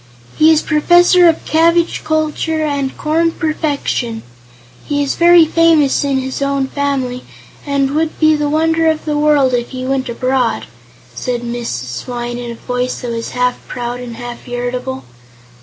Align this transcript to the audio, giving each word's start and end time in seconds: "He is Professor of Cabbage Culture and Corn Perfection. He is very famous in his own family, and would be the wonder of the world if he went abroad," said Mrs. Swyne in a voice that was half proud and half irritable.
"He 0.35 0.49
is 0.49 0.63
Professor 0.63 1.27
of 1.29 1.45
Cabbage 1.45 2.03
Culture 2.03 2.63
and 2.65 2.97
Corn 2.97 3.31
Perfection. 3.33 4.23
He 4.83 5.03
is 5.03 5.13
very 5.13 5.45
famous 5.45 6.03
in 6.03 6.17
his 6.17 6.41
own 6.41 6.65
family, 6.65 7.23
and 7.67 7.91
would 7.91 8.19
be 8.19 8.35
the 8.35 8.49
wonder 8.49 8.87
of 8.87 9.05
the 9.05 9.15
world 9.15 9.53
if 9.53 9.69
he 9.69 9.85
went 9.85 10.09
abroad," 10.09 10.65
said 11.13 11.41
Mrs. 11.43 12.01
Swyne 12.03 12.39
in 12.39 12.49
a 12.49 12.55
voice 12.55 13.01
that 13.01 13.11
was 13.11 13.29
half 13.37 13.59
proud 13.67 13.99
and 13.99 14.15
half 14.15 14.47
irritable. 14.47 15.03